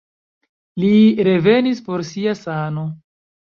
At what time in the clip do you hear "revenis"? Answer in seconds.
1.27-1.83